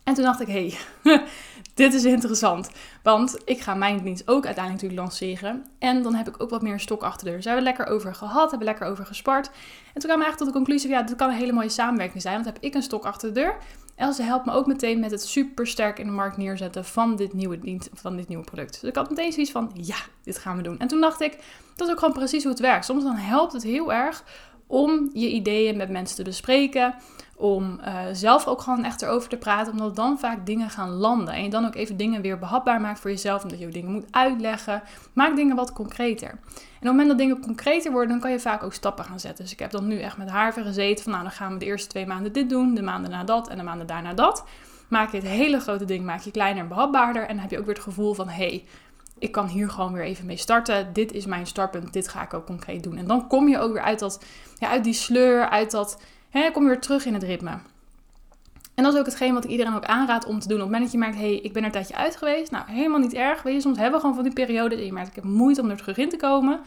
En 0.03 0.13
toen 0.13 0.23
dacht 0.23 0.41
ik, 0.41 0.47
hé, 0.47 0.73
hey, 1.03 1.23
dit 1.73 1.93
is 1.93 2.03
interessant. 2.03 2.69
Want 3.03 3.37
ik 3.45 3.59
ga 3.59 3.73
mijn 3.73 4.03
dienst 4.03 4.27
ook 4.27 4.45
uiteindelijk 4.45 4.83
natuurlijk 4.83 5.01
lanceren. 5.01 5.65
En 5.79 6.01
dan 6.01 6.15
heb 6.15 6.27
ik 6.27 6.41
ook 6.43 6.49
wat 6.49 6.61
meer 6.61 6.79
stok 6.79 7.03
achter 7.03 7.19
de 7.19 7.25
deur. 7.25 7.35
Dus 7.35 7.45
daar 7.45 7.53
hebben 7.53 7.73
lekker 7.73 7.93
over 7.93 8.15
gehad, 8.15 8.49
hebben 8.49 8.67
lekker 8.67 8.87
over 8.87 9.05
gespart. 9.05 9.47
En 9.47 10.01
toen 10.01 10.09
kwam 10.09 10.19
ik 10.19 10.25
eigenlijk 10.25 10.37
tot 10.37 10.47
de 10.47 10.53
conclusie 10.53 10.89
van, 10.89 10.99
ja, 10.99 11.05
dit 11.05 11.15
kan 11.15 11.29
een 11.29 11.35
hele 11.35 11.53
mooie 11.53 11.69
samenwerking 11.69 12.21
zijn. 12.21 12.33
Want 12.33 12.45
heb 12.45 12.57
ik 12.59 12.73
een 12.73 12.83
stok 12.83 13.05
achter 13.05 13.33
de 13.33 13.39
deur. 13.39 13.57
Else 13.95 14.23
helpt 14.23 14.45
me 14.45 14.51
ook 14.51 14.67
meteen 14.67 14.99
met 14.99 15.11
het 15.11 15.23
super 15.23 15.67
sterk 15.67 15.99
in 15.99 16.05
de 16.05 16.11
markt 16.11 16.37
neerzetten 16.37 16.85
van 16.85 17.15
dit 17.15 17.33
nieuwe 17.33 17.59
dienst, 17.59 17.89
van 17.93 18.15
dit 18.15 18.27
nieuwe 18.27 18.43
product. 18.43 18.81
Dus 18.81 18.89
ik 18.89 18.95
had 18.95 19.09
meteen 19.09 19.31
zoiets 19.31 19.51
van, 19.51 19.71
ja, 19.73 19.97
dit 20.23 20.37
gaan 20.37 20.57
we 20.57 20.63
doen. 20.63 20.79
En 20.79 20.87
toen 20.87 21.01
dacht 21.01 21.21
ik, 21.21 21.37
dat 21.75 21.87
is 21.87 21.93
ook 21.93 21.99
gewoon 21.99 22.13
precies 22.13 22.43
hoe 22.43 22.51
het 22.51 22.61
werkt. 22.61 22.85
Soms 22.85 23.03
dan 23.03 23.15
helpt 23.15 23.53
het 23.53 23.63
heel 23.63 23.93
erg 23.93 24.23
om 24.67 25.09
je 25.13 25.29
ideeën 25.29 25.77
met 25.77 25.89
mensen 25.89 26.15
te 26.15 26.23
bespreken. 26.23 26.95
Om 27.43 27.79
uh, 27.79 27.99
zelf 28.11 28.47
ook 28.47 28.61
gewoon 28.61 28.83
echt 28.83 29.01
erover 29.01 29.29
te 29.29 29.37
praten, 29.37 29.71
omdat 29.71 29.95
dan 29.95 30.19
vaak 30.19 30.45
dingen 30.45 30.69
gaan 30.69 30.89
landen. 30.89 31.33
En 31.33 31.43
je 31.43 31.49
dan 31.49 31.65
ook 31.65 31.75
even 31.75 31.97
dingen 31.97 32.21
weer 32.21 32.39
behapbaar 32.39 32.81
maakt 32.81 32.99
voor 32.99 33.09
jezelf, 33.09 33.43
omdat 33.43 33.59
je 33.59 33.67
dingen 33.67 33.91
moet 33.91 34.05
uitleggen. 34.11 34.83
Maak 35.13 35.35
dingen 35.35 35.55
wat 35.55 35.73
concreter. 35.73 36.29
En 36.29 36.35
op 36.35 36.79
het 36.79 36.91
moment 36.91 37.07
dat 37.07 37.17
dingen 37.17 37.39
concreter 37.39 37.91
worden, 37.91 38.09
dan 38.09 38.19
kan 38.19 38.31
je 38.31 38.39
vaak 38.39 38.63
ook 38.63 38.73
stappen 38.73 39.05
gaan 39.05 39.19
zetten. 39.19 39.43
Dus 39.43 39.53
ik 39.53 39.59
heb 39.59 39.71
dan 39.71 39.87
nu 39.87 39.99
echt 39.99 40.17
met 40.17 40.29
haar 40.29 40.53
gezeten 40.53 41.03
van, 41.03 41.11
nou 41.11 41.23
dan 41.23 41.33
gaan 41.33 41.53
we 41.53 41.59
de 41.59 41.65
eerste 41.65 41.87
twee 41.87 42.05
maanden 42.05 42.33
dit 42.33 42.49
doen, 42.49 42.73
de 42.73 42.81
maanden 42.81 43.11
na 43.11 43.23
dat 43.23 43.47
en 43.47 43.57
de 43.57 43.63
maanden 43.63 43.87
daarna 43.87 44.13
dat. 44.13 44.43
Maak 44.87 45.11
je 45.11 45.17
het 45.17 45.27
hele 45.27 45.59
grote 45.59 45.85
ding 45.85 46.05
maak 46.05 46.21
je 46.21 46.31
kleiner 46.31 46.63
en 46.63 46.69
behapbaarder. 46.69 47.21
En 47.21 47.27
dan 47.27 47.39
heb 47.39 47.51
je 47.51 47.59
ook 47.59 47.65
weer 47.65 47.75
het 47.75 47.83
gevoel 47.83 48.13
van, 48.13 48.27
hé, 48.27 48.33
hey, 48.33 48.65
ik 49.19 49.31
kan 49.31 49.47
hier 49.47 49.69
gewoon 49.69 49.93
weer 49.93 50.03
even 50.03 50.25
mee 50.25 50.37
starten. 50.37 50.93
Dit 50.93 51.11
is 51.11 51.25
mijn 51.25 51.47
startpunt, 51.47 51.93
dit 51.93 52.07
ga 52.07 52.21
ik 52.21 52.33
ook 52.33 52.45
concreet 52.45 52.83
doen. 52.83 52.97
En 52.97 53.07
dan 53.07 53.27
kom 53.27 53.47
je 53.47 53.59
ook 53.59 53.73
weer 53.73 53.81
uit, 53.81 53.99
dat, 53.99 54.23
ja, 54.59 54.69
uit 54.69 54.83
die 54.83 54.93
sleur, 54.93 55.49
uit 55.49 55.71
dat 55.71 55.97
Hè, 56.33 56.51
kom 56.51 56.65
weer 56.65 56.79
terug 56.79 57.05
in 57.05 57.13
het 57.13 57.23
ritme. 57.23 57.51
En 58.75 58.83
dat 58.83 58.93
is 58.93 58.99
ook 58.99 59.05
hetgeen 59.05 59.33
wat 59.33 59.43
ik 59.43 59.49
iedereen 59.49 59.75
ook 59.75 59.85
aanraad 59.85 60.25
om 60.25 60.39
te 60.39 60.47
doen. 60.47 60.57
Op 60.57 60.63
het 60.63 60.71
moment 60.71 60.83
dat 60.83 60.91
je 60.91 60.97
merkt, 60.97 61.15
hé, 61.15 61.21
hey, 61.21 61.35
ik 61.35 61.53
ben 61.53 61.61
er 61.61 61.67
een 61.67 61.73
tijdje 61.73 61.95
uit 61.95 62.15
geweest. 62.15 62.51
Nou, 62.51 62.65
helemaal 62.67 62.99
niet 62.99 63.13
erg. 63.13 63.41
Weet 63.41 63.53
je, 63.53 63.61
soms 63.61 63.77
hebben 63.77 63.93
we 63.93 63.99
gewoon 63.99 64.15
van 64.15 64.23
die 64.23 64.33
periode 64.33 64.75
dat 64.75 64.85
je 64.85 64.93
merkt, 64.93 65.09
ik 65.09 65.15
heb 65.15 65.23
moeite 65.23 65.61
om 65.61 65.69
er 65.69 65.77
terug 65.77 65.97
in 65.97 66.09
te 66.09 66.17
komen. 66.17 66.59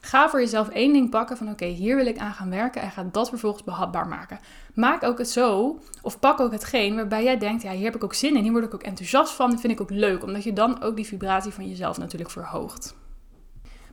Ga 0.00 0.28
voor 0.28 0.40
jezelf 0.40 0.68
één 0.68 0.92
ding 0.92 1.10
pakken 1.10 1.36
van 1.36 1.50
oké, 1.50 1.64
hier 1.64 1.96
wil 1.96 2.06
ik 2.06 2.18
aan 2.18 2.32
gaan 2.32 2.50
werken 2.50 2.82
en 2.82 2.90
ga 2.90 3.08
dat 3.12 3.28
vervolgens 3.28 3.64
behapbaar 3.64 4.06
maken. 4.06 4.38
Maak 4.74 5.02
ook 5.02 5.18
het 5.18 5.28
zo, 5.28 5.78
of 6.02 6.18
pak 6.18 6.40
ook 6.40 6.52
hetgeen 6.52 6.94
waarbij 6.94 7.24
jij 7.24 7.38
denkt, 7.38 7.62
ja, 7.62 7.72
hier 7.72 7.84
heb 7.84 7.94
ik 7.94 8.04
ook 8.04 8.14
zin 8.14 8.36
in, 8.36 8.42
hier 8.42 8.52
word 8.52 8.64
ik 8.64 8.74
ook 8.74 8.82
enthousiast 8.82 9.32
van, 9.32 9.50
dat 9.50 9.60
vind 9.60 9.72
ik 9.72 9.80
ook 9.80 9.90
leuk, 9.90 10.22
omdat 10.22 10.44
je 10.44 10.52
dan 10.52 10.82
ook 10.82 10.96
die 10.96 11.06
vibratie 11.06 11.52
van 11.52 11.68
jezelf 11.68 11.98
natuurlijk 11.98 12.30
verhoogt. 12.30 12.94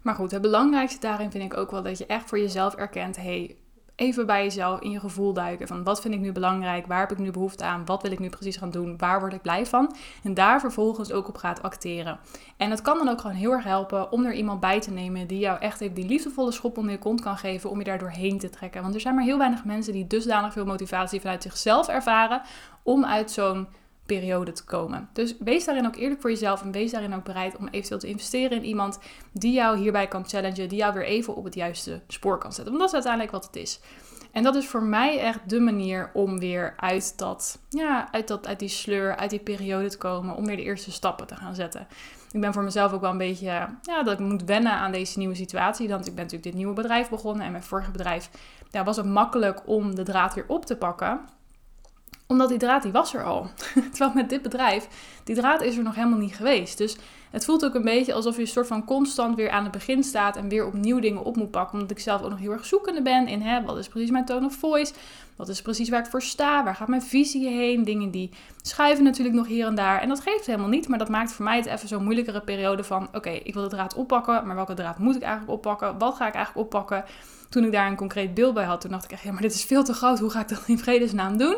Maar 0.01 0.15
goed, 0.15 0.31
het 0.31 0.41
belangrijkste 0.41 0.99
daarin 0.99 1.31
vind 1.31 1.43
ik 1.43 1.57
ook 1.57 1.71
wel 1.71 1.83
dat 1.83 1.97
je 1.97 2.05
echt 2.05 2.29
voor 2.29 2.39
jezelf 2.39 2.75
erkent, 2.75 3.15
hé, 3.15 3.23
hey, 3.23 3.55
even 3.99 4.25
bij 4.25 4.43
jezelf 4.43 4.79
in 4.79 4.91
je 4.91 4.99
gevoel 4.99 5.33
duiken. 5.33 5.67
Van 5.67 5.83
wat 5.83 6.01
vind 6.01 6.13
ik 6.13 6.19
nu 6.19 6.31
belangrijk? 6.31 6.87
Waar 6.87 6.99
heb 6.99 7.11
ik 7.11 7.17
nu 7.17 7.31
behoefte 7.31 7.63
aan? 7.63 7.85
Wat 7.85 8.01
wil 8.01 8.11
ik 8.11 8.19
nu 8.19 8.29
precies 8.29 8.57
gaan 8.57 8.71
doen? 8.71 8.97
Waar 8.97 9.19
word 9.19 9.33
ik 9.33 9.41
blij 9.41 9.65
van? 9.65 9.95
En 10.23 10.33
daar 10.33 10.59
vervolgens 10.59 11.11
ook 11.11 11.27
op 11.27 11.37
gaat 11.37 11.61
acteren. 11.61 12.19
En 12.57 12.69
het 12.69 12.81
kan 12.81 12.97
dan 12.97 13.09
ook 13.09 13.21
gewoon 13.21 13.35
heel 13.35 13.51
erg 13.51 13.63
helpen 13.63 14.11
om 14.11 14.25
er 14.25 14.33
iemand 14.33 14.59
bij 14.59 14.79
te 14.79 14.91
nemen 14.91 15.27
die 15.27 15.39
jou 15.39 15.59
echt 15.59 15.81
even 15.81 15.95
die 15.95 16.07
liefdevolle 16.07 16.51
schop 16.51 16.77
onder 16.77 16.91
je 16.91 16.99
kont 16.99 17.21
kan 17.21 17.37
geven 17.37 17.69
om 17.69 17.77
je 17.77 17.83
daar 17.83 17.99
doorheen 17.99 18.39
te 18.39 18.49
trekken. 18.49 18.81
Want 18.81 18.95
er 18.95 19.01
zijn 19.01 19.15
maar 19.15 19.23
heel 19.23 19.37
weinig 19.37 19.65
mensen 19.65 19.93
die 19.93 20.07
dusdanig 20.07 20.53
veel 20.53 20.65
motivatie 20.65 21.21
vanuit 21.21 21.43
zichzelf 21.43 21.87
ervaren 21.87 22.41
om 22.83 23.05
uit 23.05 23.31
zo'n 23.31 23.67
periode 24.15 24.51
te 24.51 24.63
komen. 24.63 25.09
Dus 25.13 25.35
wees 25.39 25.65
daarin 25.65 25.85
ook 25.85 25.95
eerlijk 25.95 26.21
voor 26.21 26.29
jezelf 26.29 26.61
en 26.61 26.71
wees 26.71 26.91
daarin 26.91 27.13
ook 27.13 27.23
bereid 27.23 27.57
om 27.57 27.67
eventueel 27.67 27.99
te 27.99 28.07
investeren 28.07 28.57
in 28.57 28.63
iemand 28.63 28.99
die 29.31 29.53
jou 29.53 29.77
hierbij 29.77 30.07
kan 30.07 30.27
challengen, 30.27 30.69
die 30.69 30.77
jou 30.77 30.93
weer 30.93 31.05
even 31.05 31.35
op 31.35 31.43
het 31.43 31.55
juiste 31.55 32.01
spoor 32.07 32.37
kan 32.37 32.53
zetten. 32.53 32.77
Want 32.77 32.79
dat 32.79 32.87
is 32.87 32.93
uiteindelijk 32.93 33.31
wat 33.31 33.45
het 33.45 33.55
is. 33.55 33.79
En 34.31 34.43
dat 34.43 34.55
is 34.55 34.67
voor 34.67 34.83
mij 34.83 35.19
echt 35.19 35.49
de 35.49 35.59
manier 35.59 36.09
om 36.13 36.39
weer 36.39 36.73
uit, 36.77 37.17
dat, 37.17 37.59
ja, 37.69 38.11
uit, 38.11 38.27
dat, 38.27 38.47
uit 38.47 38.59
die 38.59 38.69
sleur, 38.69 39.15
uit 39.15 39.29
die 39.29 39.39
periode 39.39 39.89
te 39.89 39.97
komen, 39.97 40.35
om 40.35 40.45
weer 40.45 40.55
de 40.55 40.63
eerste 40.63 40.91
stappen 40.91 41.27
te 41.27 41.35
gaan 41.35 41.55
zetten. 41.55 41.87
Ik 42.31 42.41
ben 42.41 42.53
voor 42.53 42.63
mezelf 42.63 42.93
ook 42.93 43.01
wel 43.01 43.11
een 43.11 43.17
beetje, 43.17 43.45
ja, 43.81 44.03
dat 44.03 44.19
ik 44.19 44.19
moet 44.19 44.43
wennen 44.43 44.71
aan 44.71 44.91
deze 44.91 45.17
nieuwe 45.17 45.35
situatie. 45.35 45.89
Want 45.89 46.07
ik 46.07 46.15
ben 46.15 46.23
natuurlijk 46.23 46.43
dit 46.43 46.53
nieuwe 46.53 46.73
bedrijf 46.73 47.09
begonnen 47.09 47.45
en 47.45 47.51
mijn 47.51 47.63
vorige 47.63 47.91
bedrijf 47.91 48.29
ja, 48.71 48.83
was 48.83 48.97
het 48.97 49.05
makkelijk 49.05 49.61
om 49.65 49.95
de 49.95 50.03
draad 50.03 50.33
weer 50.33 50.45
op 50.47 50.65
te 50.65 50.75
pakken 50.75 51.21
omdat 52.31 52.49
die 52.49 52.57
draad, 52.57 52.81
die 52.81 52.91
was 52.91 53.13
er 53.13 53.23
al. 53.23 53.49
Terwijl 53.91 54.11
met 54.13 54.29
dit 54.29 54.41
bedrijf, 54.41 54.87
die 55.23 55.35
draad 55.35 55.61
is 55.61 55.77
er 55.77 55.83
nog 55.83 55.95
helemaal 55.95 56.17
niet 56.17 56.35
geweest. 56.35 56.77
Dus 56.77 56.97
het 57.29 57.45
voelt 57.45 57.65
ook 57.65 57.75
een 57.75 57.83
beetje 57.83 58.13
alsof 58.13 58.35
je 58.35 58.41
een 58.41 58.47
soort 58.47 58.67
van 58.67 58.85
constant 58.85 59.35
weer 59.35 59.49
aan 59.49 59.63
het 59.63 59.71
begin 59.71 60.03
staat 60.03 60.35
en 60.35 60.49
weer 60.49 60.65
opnieuw 60.65 60.99
dingen 60.99 61.23
op 61.23 61.35
moet 61.35 61.51
pakken. 61.51 61.73
Omdat 61.73 61.91
ik 61.91 61.99
zelf 61.99 62.21
ook 62.21 62.29
nog 62.29 62.39
heel 62.39 62.51
erg 62.51 62.65
zoekende 62.65 63.01
ben 63.01 63.27
in 63.27 63.41
hè, 63.41 63.63
wat 63.63 63.77
is 63.77 63.87
precies 63.87 64.11
mijn 64.11 64.25
tone 64.25 64.45
of 64.45 64.55
voice? 64.55 64.93
Wat 65.35 65.49
is 65.49 65.61
precies 65.61 65.89
waar 65.89 65.99
ik 65.99 66.09
voor 66.09 66.21
sta? 66.21 66.63
Waar 66.63 66.75
gaat 66.75 66.87
mijn 66.87 67.01
visie 67.01 67.47
heen? 67.47 67.83
Dingen 67.83 68.11
die 68.11 68.29
schuiven 68.61 69.03
natuurlijk 69.03 69.35
nog 69.35 69.47
hier 69.47 69.65
en 69.65 69.75
daar. 69.75 70.01
En 70.01 70.09
dat 70.09 70.19
geeft 70.19 70.45
helemaal 70.45 70.69
niet, 70.69 70.87
maar 70.87 70.99
dat 70.99 71.09
maakt 71.09 71.31
voor 71.31 71.45
mij 71.45 71.57
het 71.57 71.65
even 71.65 71.87
zo'n 71.87 72.03
moeilijkere 72.03 72.41
periode 72.41 72.83
van... 72.83 73.09
Oké, 73.13 73.29
ik 73.29 73.53
wil 73.53 73.63
de 73.63 73.69
draad 73.69 73.93
oppakken, 73.93 74.47
maar 74.47 74.55
welke 74.55 74.73
draad 74.73 74.97
moet 74.97 75.15
ik 75.15 75.21
eigenlijk 75.21 75.51
oppakken? 75.51 75.97
Wat 75.97 76.15
ga 76.15 76.27
ik 76.27 76.33
eigenlijk 76.33 76.65
oppakken? 76.65 77.05
Toen 77.49 77.63
ik 77.63 77.71
daar 77.71 77.87
een 77.87 77.95
concreet 77.95 78.33
beeld 78.33 78.53
bij 78.53 78.65
had, 78.65 78.81
toen 78.81 78.91
dacht 78.91 79.03
ik 79.03 79.11
echt, 79.11 79.23
ja, 79.23 79.31
maar 79.31 79.41
dit 79.41 79.53
is 79.53 79.63
veel 79.63 79.83
te 79.83 79.93
groot. 79.93 80.19
Hoe 80.19 80.29
ga 80.29 80.39
ik 80.39 80.47
dat 80.47 80.63
in 80.67 80.79
vredesnaam 80.79 81.37
doen? 81.37 81.57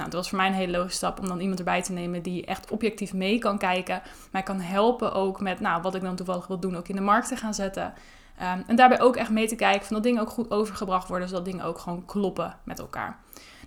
Nou, 0.00 0.12
dat 0.12 0.20
was 0.20 0.28
voor 0.28 0.38
mij 0.38 0.46
een 0.46 0.54
hele 0.54 0.76
logische 0.76 0.96
stap 0.96 1.20
om 1.20 1.28
dan 1.28 1.40
iemand 1.40 1.58
erbij 1.58 1.82
te 1.82 1.92
nemen 1.92 2.22
die 2.22 2.44
echt 2.44 2.70
objectief 2.70 3.12
mee 3.12 3.38
kan 3.38 3.58
kijken. 3.58 4.02
Mij 4.32 4.42
kan 4.42 4.60
helpen 4.60 5.12
ook 5.12 5.40
met 5.40 5.60
nou, 5.60 5.82
wat 5.82 5.94
ik 5.94 6.02
dan 6.02 6.16
toevallig 6.16 6.46
wil 6.46 6.58
doen, 6.58 6.76
ook 6.76 6.88
in 6.88 6.96
de 6.96 7.02
markt 7.02 7.28
te 7.28 7.36
gaan 7.36 7.54
zetten. 7.54 7.92
Ehm, 8.38 8.60
en 8.66 8.76
daarbij 8.76 9.00
ook 9.00 9.16
echt 9.16 9.30
mee 9.30 9.48
te 9.48 9.56
kijken 9.56 9.86
van 9.86 9.94
dat 9.94 10.04
dingen 10.04 10.22
ook 10.22 10.30
goed 10.30 10.50
overgebracht 10.50 11.08
worden, 11.08 11.28
zodat 11.28 11.44
dingen 11.44 11.64
ook 11.64 11.78
gewoon 11.78 12.04
kloppen 12.04 12.56
met 12.64 12.78
elkaar. 12.78 13.18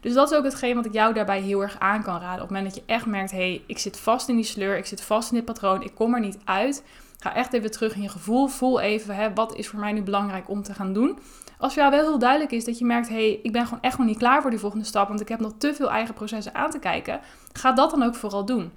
Dus 0.02 0.14
dat 0.14 0.32
is 0.32 0.38
ook 0.38 0.44
hetgeen 0.44 0.76
wat 0.76 0.86
ik 0.86 0.94
jou 0.94 1.14
daarbij 1.14 1.42
heel 1.42 1.62
erg 1.62 1.80
aan 1.80 2.04
kan 2.04 2.20
raden. 2.20 2.44
Op 2.44 2.50
het 2.50 2.50
moment 2.50 2.74
dat 2.74 2.76
je 2.76 2.94
echt 2.94 3.06
merkt, 3.06 3.32
hé, 3.32 3.38
hey, 3.38 3.64
ik 3.68 3.78
zit 3.78 4.00
vast 4.00 4.30
in 4.30 4.36
die 4.36 4.46
sleur, 4.46 4.78
ik 4.78 4.86
zit 4.86 5.02
vast 5.02 5.32
in 5.32 5.36
dit 5.36 5.46
patroon, 5.46 5.84
ik 5.84 5.96
kom 5.96 6.14
er 6.14 6.20
niet 6.20 6.38
uit. 6.44 6.84
Ga 7.24 7.36
echt 7.36 7.54
even 7.54 7.72
terug 7.72 7.96
in 7.96 8.02
je 8.02 8.10
gevoel. 8.10 8.48
Voel 8.48 8.80
even, 8.80 9.16
hè, 9.16 9.34
wat 9.34 9.56
is 9.56 9.68
voor 9.68 9.80
mij 9.80 9.92
nu 9.92 10.02
belangrijk 10.02 10.50
om 10.50 10.64
te 10.64 10.74
gaan 10.74 10.94
doen. 10.94 11.20
Als 11.58 11.74
voor 11.74 11.82
jou 11.82 11.96
wel 11.96 12.06
heel 12.06 12.20
duidelijk 12.20 12.52
is 12.52 12.66
dat 12.66 12.78
je 12.78 12.86
merkt, 12.86 13.10
hé, 13.10 13.16
hey, 13.16 13.40
ik 13.44 13.52
ben 13.52 13.64
gewoon 13.64 13.82
echt 13.82 13.98
nog 13.98 14.08
niet 14.08 14.18
klaar 14.18 14.42
voor 14.42 14.50
die 14.50 14.60
volgende 14.60 14.86
stap, 14.86 15.08
want 15.08 15.22
ik 15.22 15.28
heb 15.28 15.40
nog 15.40 15.54
te 15.58 15.74
veel 15.74 15.92
eigen 15.92 16.14
processen 16.14 16.56
aan 16.56 16.70
te 16.70 16.80
kijken. 16.80 17.20
Ga 17.54 17.72
dat 17.72 17.90
dan 17.90 18.04
ook 18.04 18.16
vooral 18.16 18.46
doen. 18.46 18.72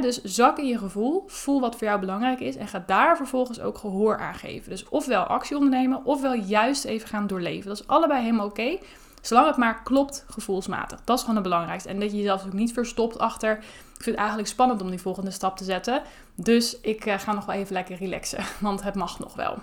Dus 0.00 0.22
zak 0.22 0.58
in 0.58 0.66
je 0.66 0.78
gevoel, 0.78 1.24
voel 1.26 1.60
wat 1.60 1.76
voor 1.76 1.86
jou 1.86 2.00
belangrijk 2.00 2.40
is 2.40 2.56
en 2.56 2.68
ga 2.68 2.84
daar 2.86 3.16
vervolgens 3.16 3.60
ook 3.60 3.78
gehoor 3.78 4.18
aan 4.18 4.34
geven. 4.34 4.70
Dus 4.70 4.88
ofwel 4.88 5.22
actie 5.22 5.56
ondernemen, 5.56 6.04
ofwel 6.04 6.34
juist 6.34 6.84
even 6.84 7.08
gaan 7.08 7.26
doorleven. 7.26 7.68
Dat 7.68 7.80
is 7.80 7.86
allebei 7.86 8.22
helemaal 8.22 8.46
oké, 8.46 8.78
zolang 9.26 9.46
het 9.46 9.56
maar 9.56 9.82
klopt 9.82 10.24
gevoelsmatig. 10.28 11.00
Dat 11.04 11.16
is 11.16 11.20
gewoon 11.20 11.36
het 11.36 11.48
belangrijkste. 11.48 11.88
En 11.88 12.00
dat 12.00 12.10
je 12.10 12.16
jezelf 12.16 12.46
ook 12.46 12.52
niet 12.52 12.72
verstopt 12.72 13.18
achter, 13.18 13.56
ik 13.56 14.02
vind 14.02 14.04
het 14.04 14.16
eigenlijk 14.16 14.48
spannend 14.48 14.82
om 14.82 14.90
die 14.90 15.00
volgende 15.00 15.30
stap 15.30 15.56
te 15.56 15.64
zetten. 15.64 16.02
Dus 16.34 16.80
ik 16.80 17.06
uh, 17.06 17.18
ga 17.18 17.32
nog 17.32 17.44
wel 17.44 17.54
even 17.54 17.72
lekker 17.72 17.96
relaxen, 17.96 18.44
want 18.60 18.82
het 18.82 18.94
mag 18.94 19.18
nog 19.18 19.34
wel. 19.34 19.58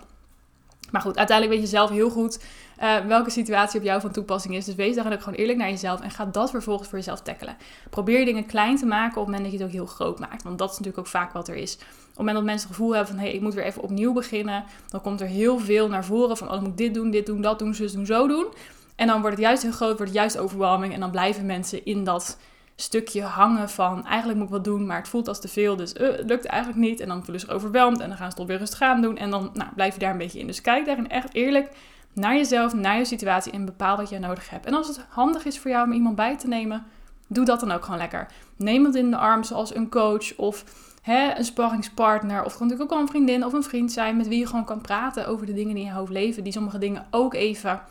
Maar 0.92 1.02
goed, 1.02 1.18
uiteindelijk 1.18 1.58
weet 1.58 1.70
je 1.70 1.76
zelf 1.76 1.90
heel 1.90 2.10
goed 2.10 2.40
uh, 2.82 2.98
welke 2.98 3.30
situatie 3.30 3.80
op 3.80 3.86
jou 3.86 4.02
van 4.02 4.12
toepassing 4.12 4.56
is. 4.56 4.66
Dus 4.66 4.76
wees 4.76 4.96
daarin 4.96 5.14
ook 5.14 5.22
gewoon 5.22 5.40
eerlijk 5.40 5.58
naar 5.58 5.70
jezelf 5.70 6.02
en 6.02 6.12
ga 6.12 6.26
dat 6.26 6.50
vervolgens 6.50 6.90
voor 6.90 6.98
jezelf 6.98 7.22
tackelen. 7.22 7.58
Probeer 7.90 8.26
dingen 8.26 8.46
klein 8.46 8.78
te 8.78 8.86
maken 8.86 9.22
op 9.22 9.28
het 9.28 9.36
moment 9.36 9.44
dat 9.44 9.52
je 9.52 9.58
het 9.58 9.68
ook 9.68 9.74
heel 9.74 9.86
groot 9.86 10.20
maakt. 10.20 10.44
Want 10.44 10.58
dat 10.58 10.72
is 10.72 10.78
natuurlijk 10.78 11.06
ook 11.06 11.12
vaak 11.12 11.34
wat 11.34 11.48
er 11.48 11.56
is. 11.56 11.74
Op 11.74 11.82
het 12.08 12.18
moment 12.18 12.36
dat 12.36 12.46
mensen 12.46 12.68
het 12.68 12.78
gevoel 12.78 12.96
hebben 12.96 13.10
van 13.10 13.18
hé, 13.18 13.26
hey, 13.26 13.36
ik 13.36 13.42
moet 13.42 13.54
weer 13.54 13.64
even 13.64 13.82
opnieuw 13.82 14.14
beginnen, 14.14 14.64
dan 14.90 15.02
komt 15.02 15.22
er 15.22 15.28
heel 15.28 15.60
veel 15.60 15.88
naar 15.88 16.06
voren 16.06 16.38
van 16.38 16.48
oh, 16.48 16.54
dan 16.54 16.62
moet 16.62 16.72
ik 16.72 16.78
dit 16.78 16.94
doen, 16.94 17.12
dit 17.12 17.26
doen, 17.26 17.42
dat 17.42 17.60
doen, 17.60 17.74
zus 17.74 17.92
doen, 17.92 18.06
zo 18.06 18.28
doen. 18.28 18.46
En 18.96 19.08
dan 19.08 19.22
wordt 19.22 19.36
het 19.36 19.46
juist 19.46 19.64
heel 19.64 19.72
groot, 19.72 19.98
wordt 19.98 20.12
het 20.12 20.22
juist 20.22 20.38
overwhelming 20.38 20.94
en 20.94 21.00
dan 21.00 21.12
blijven 21.12 21.46
mensen 21.46 21.86
in 21.86 22.04
dat 22.04 22.38
stukje 22.76 23.22
hangen 23.22 23.70
van 23.70 24.06
eigenlijk 24.06 24.38
moet 24.40 24.48
ik 24.48 24.54
wat 24.54 24.64
doen, 24.64 24.86
maar 24.86 24.98
het 24.98 25.08
voelt 25.08 25.28
als 25.28 25.42
te 25.42 25.48
veel, 25.48 25.76
dus 25.76 25.94
uh, 25.94 26.08
het 26.08 26.28
lukt 26.28 26.46
eigenlijk 26.46 26.82
niet. 26.82 27.00
En 27.00 27.08
dan 27.08 27.24
voelen 27.24 27.40
ze 27.40 27.46
zich 27.46 27.56
overweldigd 27.56 28.02
en 28.02 28.08
dan 28.08 28.18
gaan 28.18 28.26
ze 28.26 28.32
het 28.32 28.42
alweer 28.42 28.58
rustig 28.58 28.78
gaan 28.78 29.02
doen 29.02 29.18
en 29.18 29.30
dan 29.30 29.50
nou, 29.54 29.70
blijf 29.76 29.94
je 29.94 30.00
daar 30.00 30.12
een 30.12 30.18
beetje 30.18 30.40
in. 30.40 30.48
Dus 30.48 30.62
kijk 30.62 30.86
daarin 30.86 31.10
echt 31.10 31.34
eerlijk 31.34 31.70
naar 32.14 32.36
jezelf, 32.36 32.74
naar 32.74 32.98
je 32.98 33.06
situatie 33.06 33.52
en 33.52 33.66
bepaal 33.66 33.98
wat 33.98 34.10
je 34.10 34.20
nodig 34.20 34.50
hebt. 34.50 34.66
En 34.66 34.74
als 34.74 34.88
het 34.88 35.06
handig 35.10 35.46
is 35.46 35.60
voor 35.60 35.72
jou 35.72 35.86
om 35.86 35.94
iemand 35.94 36.16
bij 36.16 36.38
te 36.38 36.48
nemen, 36.48 36.86
doe 37.28 37.46
dat 37.46 37.60
dan 37.60 37.72
ook 37.72 37.84
gewoon 37.84 38.00
lekker. 38.00 38.28
Neem 38.56 38.86
het 38.86 38.96
in 38.96 39.12
de 39.12 39.18
arm 39.18 39.44
zoals 39.44 39.76
een 39.76 39.90
coach 39.90 40.36
of 40.36 40.64
hè, 41.02 41.38
een 41.38 41.46
sparringspartner 41.46 42.44
of 42.44 42.58
kan 42.58 42.68
natuurlijk 42.68 42.82
ook 42.82 42.90
wel 42.90 43.00
een 43.00 43.14
vriendin 43.14 43.46
of 43.46 43.54
een 43.54 43.64
vriend 43.64 43.92
zijn 43.92 44.18
met 44.18 44.28
wie 44.28 44.40
je 44.40 44.48
gewoon 44.48 44.66
kan 44.66 44.82
praten 44.82 45.28
over 45.28 45.46
de 45.46 45.54
dingen 45.54 45.78
in 45.78 45.84
je 45.86 45.92
hoofd 45.92 46.12
leven, 46.12 46.44
die 46.44 46.54
sommige 46.54 46.78
dingen 46.78 47.06
ook 47.12 47.34
even 47.34 47.82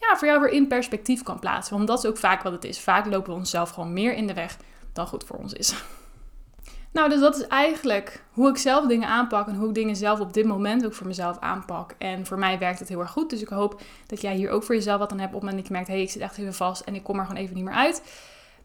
ja, 0.00 0.16
voor 0.16 0.28
jou 0.28 0.40
weer 0.40 0.50
in 0.50 0.66
perspectief 0.66 1.22
kan 1.22 1.38
plaatsen. 1.38 1.76
Want 1.76 1.88
dat 1.88 1.98
is 1.98 2.10
ook 2.10 2.16
vaak 2.16 2.42
wat 2.42 2.52
het 2.52 2.64
is. 2.64 2.80
Vaak 2.80 3.06
lopen 3.06 3.32
we 3.32 3.38
onszelf 3.38 3.70
gewoon 3.70 3.92
meer 3.92 4.14
in 4.14 4.26
de 4.26 4.34
weg 4.34 4.56
dan 4.92 5.06
goed 5.06 5.24
voor 5.24 5.36
ons 5.36 5.52
is. 5.52 5.74
Nou, 6.92 7.08
dus 7.08 7.20
dat 7.20 7.36
is 7.36 7.46
eigenlijk 7.46 8.22
hoe 8.30 8.48
ik 8.48 8.56
zelf 8.56 8.86
dingen 8.86 9.08
aanpak 9.08 9.46
en 9.46 9.54
hoe 9.54 9.68
ik 9.68 9.74
dingen 9.74 9.96
zelf 9.96 10.20
op 10.20 10.32
dit 10.32 10.44
moment 10.46 10.84
ook 10.84 10.94
voor 10.94 11.06
mezelf 11.06 11.38
aanpak. 11.38 11.94
En 11.98 12.26
voor 12.26 12.38
mij 12.38 12.58
werkt 12.58 12.78
het 12.78 12.88
heel 12.88 13.00
erg 13.00 13.10
goed. 13.10 13.30
Dus 13.30 13.40
ik 13.40 13.48
hoop 13.48 13.80
dat 14.06 14.20
jij 14.20 14.34
hier 14.34 14.50
ook 14.50 14.62
voor 14.62 14.74
jezelf 14.74 14.98
wat 14.98 15.12
aan 15.12 15.18
hebt 15.18 15.34
op 15.34 15.40
het 15.40 15.50
moment 15.50 15.58
dat 15.58 15.66
je 15.66 15.72
merkt, 15.72 15.88
hé, 15.88 15.94
hey, 15.94 16.02
ik 16.02 16.10
zit 16.10 16.22
echt 16.22 16.38
even 16.38 16.54
vast 16.54 16.80
en 16.80 16.94
ik 16.94 17.02
kom 17.02 17.18
er 17.18 17.26
gewoon 17.26 17.42
even 17.42 17.54
niet 17.54 17.64
meer 17.64 17.74
uit. 17.74 18.02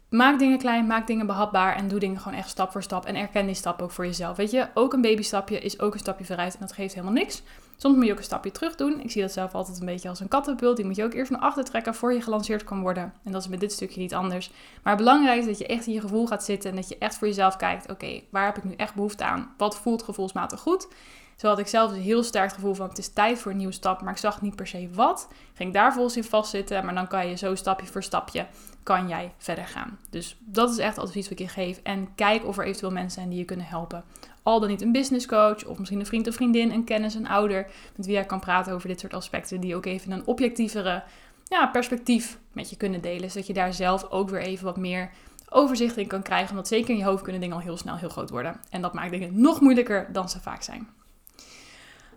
Maak 0.09 0.39
dingen 0.39 0.57
klein, 0.57 0.87
maak 0.87 1.07
dingen 1.07 1.25
behapbaar 1.25 1.75
en 1.75 1.87
doe 1.87 1.99
dingen 1.99 2.19
gewoon 2.19 2.37
echt 2.37 2.49
stap 2.49 2.71
voor 2.71 2.83
stap. 2.83 3.05
En 3.05 3.15
erken 3.15 3.45
die 3.45 3.55
stap 3.55 3.81
ook 3.81 3.91
voor 3.91 4.05
jezelf. 4.05 4.37
Weet 4.37 4.51
je, 4.51 4.67
ook 4.73 4.93
een 4.93 5.01
babystapje 5.01 5.59
is 5.59 5.79
ook 5.79 5.93
een 5.93 5.99
stapje 5.99 6.25
vooruit 6.25 6.53
en 6.53 6.59
dat 6.59 6.73
geeft 6.73 6.93
helemaal 6.93 7.15
niks. 7.15 7.43
Soms 7.77 7.95
moet 7.95 8.05
je 8.05 8.11
ook 8.11 8.17
een 8.17 8.23
stapje 8.23 8.51
terug 8.51 8.75
doen. 8.75 8.99
Ik 9.01 9.11
zie 9.11 9.21
dat 9.21 9.31
zelf 9.31 9.53
altijd 9.53 9.79
een 9.79 9.85
beetje 9.85 10.09
als 10.09 10.19
een 10.19 10.27
kattenpult. 10.27 10.75
Die 10.75 10.85
moet 10.85 10.95
je 10.95 11.03
ook 11.03 11.13
eerst 11.13 11.31
naar 11.31 11.39
achter 11.39 11.63
trekken 11.63 11.95
voor 11.95 12.13
je 12.13 12.21
gelanceerd 12.21 12.63
kan 12.63 12.81
worden. 12.81 13.13
En 13.23 13.31
dat 13.31 13.41
is 13.41 13.47
met 13.47 13.59
dit 13.59 13.71
stukje 13.71 13.99
niet 13.99 14.13
anders. 14.13 14.51
Maar 14.83 14.97
belangrijk 14.97 15.39
is 15.39 15.45
dat 15.45 15.57
je 15.57 15.67
echt 15.67 15.87
in 15.87 15.93
je 15.93 16.01
gevoel 16.01 16.27
gaat 16.27 16.43
zitten 16.43 16.69
en 16.69 16.75
dat 16.75 16.89
je 16.89 16.97
echt 16.97 17.17
voor 17.17 17.27
jezelf 17.27 17.55
kijkt: 17.55 17.91
oké, 17.91 18.21
waar 18.29 18.45
heb 18.45 18.57
ik 18.57 18.63
nu 18.63 18.73
echt 18.73 18.95
behoefte 18.95 19.23
aan? 19.23 19.53
Wat 19.57 19.77
voelt 19.77 20.03
gevoelsmatig 20.03 20.59
goed? 20.59 20.87
Zo 21.35 21.47
had 21.47 21.59
ik 21.59 21.67
zelf 21.67 21.91
dus 21.91 22.03
heel 22.03 22.23
sterk 22.23 22.53
gevoel 22.53 22.73
van 22.73 22.89
het 22.89 22.97
is 22.97 23.13
tijd 23.13 23.39
voor 23.39 23.51
een 23.51 23.57
nieuwe 23.57 23.73
stap, 23.73 24.01
maar 24.01 24.11
ik 24.11 24.19
zag 24.19 24.41
niet 24.41 24.55
per 24.55 24.67
se 24.67 24.89
wat. 24.93 25.27
Ging 25.53 25.73
daar 25.73 25.93
volgens 25.93 26.17
in 26.17 26.23
vastzitten, 26.23 26.85
maar 26.85 26.95
dan 26.95 27.07
kan 27.07 27.27
je 27.27 27.35
zo 27.35 27.55
stapje 27.55 27.87
voor 27.87 28.03
stapje 28.03 28.47
kan 28.83 29.07
jij 29.07 29.33
verder 29.37 29.67
gaan. 29.67 29.99
Dus 30.09 30.37
dat 30.39 30.69
is 30.71 30.77
echt 30.77 30.97
advies 30.97 31.29
wat 31.29 31.39
ik 31.39 31.45
je 31.45 31.47
geef. 31.47 31.79
En 31.83 32.15
kijk 32.15 32.45
of 32.45 32.57
er 32.57 32.65
eventueel 32.65 32.91
mensen 32.91 33.11
zijn 33.11 33.29
die 33.29 33.39
je 33.39 33.45
kunnen 33.45 33.65
helpen. 33.65 34.03
Al 34.43 34.59
dan 34.59 34.69
niet 34.69 34.81
een 34.81 34.91
business 34.91 35.25
coach 35.25 35.65
of 35.65 35.77
misschien 35.77 35.99
een 35.99 36.05
vriend 36.05 36.27
of 36.27 36.35
vriendin, 36.35 36.71
een 36.71 36.83
kennis, 36.83 37.13
een 37.13 37.27
ouder 37.27 37.67
met 37.95 38.05
wie 38.05 38.15
jij 38.15 38.25
kan 38.25 38.39
praten 38.39 38.73
over 38.73 38.87
dit 38.87 38.99
soort 38.99 39.13
aspecten 39.13 39.59
die 39.59 39.75
ook 39.75 39.85
even 39.85 40.11
een 40.11 40.27
objectievere 40.27 41.03
ja, 41.47 41.67
perspectief 41.67 42.37
met 42.51 42.69
je 42.69 42.75
kunnen 42.75 43.01
delen. 43.01 43.31
Zodat 43.31 43.47
je 43.47 43.53
daar 43.53 43.73
zelf 43.73 44.09
ook 44.09 44.29
weer 44.29 44.41
even 44.41 44.65
wat 44.65 44.77
meer 44.77 45.11
overzicht 45.49 45.97
in 45.97 46.07
kan 46.07 46.21
krijgen. 46.21 46.55
Want 46.55 46.67
zeker 46.67 46.89
in 46.89 46.97
je 46.97 47.03
hoofd 47.03 47.23
kunnen 47.23 47.41
dingen 47.41 47.55
al 47.55 47.61
heel 47.61 47.77
snel 47.77 47.95
heel 47.95 48.09
groot 48.09 48.29
worden. 48.29 48.59
En 48.69 48.81
dat 48.81 48.93
maakt 48.93 49.11
dingen 49.11 49.41
nog 49.41 49.61
moeilijker 49.61 50.07
dan 50.11 50.29
ze 50.29 50.41
vaak 50.41 50.61
zijn. 50.61 50.87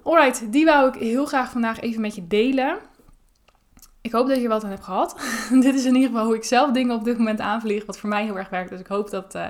Alright, 0.09 0.53
die 0.53 0.65
wou 0.65 0.89
ik 0.89 0.95
heel 0.95 1.27
graag 1.27 1.51
vandaag 1.51 1.81
even 1.81 2.01
met 2.01 2.15
je 2.15 2.27
delen. 2.27 2.79
Ik 4.01 4.13
hoop 4.13 4.29
dat 4.29 4.41
je 4.41 4.49
wat 4.49 4.65
aan 4.65 4.71
hebt 4.71 4.85
gehad. 4.85 5.21
dit 5.51 5.75
is 5.75 5.85
in 5.85 5.95
ieder 5.95 6.11
geval 6.11 6.25
hoe 6.25 6.35
ik 6.35 6.45
zelf 6.45 6.71
dingen 6.71 6.95
op 6.95 7.05
dit 7.05 7.19
moment 7.19 7.41
aanvlieg, 7.41 7.87
wat 7.87 7.99
voor 7.99 8.09
mij 8.09 8.25
heel 8.25 8.39
erg 8.39 8.49
werkt. 8.49 8.71
Dus 8.71 8.81
ik 8.81 8.87
hoop 8.87 9.11
dat, 9.11 9.35
uh, 9.35 9.47